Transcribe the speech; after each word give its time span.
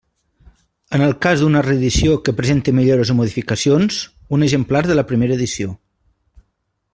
En 0.97 1.01
el 1.07 1.11
cas 1.25 1.43
d'una 1.43 1.61
reedició 1.67 2.15
que 2.29 2.33
presente 2.39 2.73
millores 2.79 3.11
o 3.15 3.17
modificacions, 3.19 4.01
un 4.39 4.47
exemplar 4.47 4.83
de 4.89 4.97
la 5.01 5.05
primera 5.13 5.39
edició. 5.41 5.77